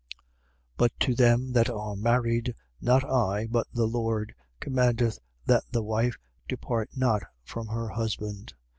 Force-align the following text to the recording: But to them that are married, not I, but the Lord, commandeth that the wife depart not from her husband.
But 0.77 0.93
to 1.01 1.13
them 1.13 1.51
that 1.53 1.69
are 1.69 1.95
married, 1.95 2.55
not 2.81 3.03
I, 3.03 3.45
but 3.45 3.67
the 3.71 3.85
Lord, 3.85 4.33
commandeth 4.59 5.19
that 5.45 5.65
the 5.71 5.83
wife 5.83 6.17
depart 6.49 6.89
not 6.95 7.21
from 7.43 7.67
her 7.67 7.89
husband. 7.89 8.55